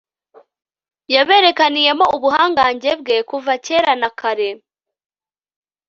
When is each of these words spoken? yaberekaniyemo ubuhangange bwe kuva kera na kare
yaberekaniyemo 1.13 2.05
ubuhangange 2.15 2.91
bwe 3.01 3.17
kuva 3.29 3.53
kera 3.65 3.93
na 4.01 4.09
kare 4.19 4.49